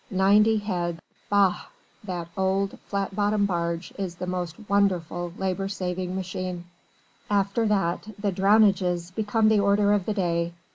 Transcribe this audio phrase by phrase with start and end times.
[0.09, 0.99] Ninety heads!
[1.29, 1.65] Bah!
[2.03, 6.65] That old flat bottomed barge is the most wonderful labour saving machine.
[7.29, 10.53] After that the "Drownages" become the order of the day.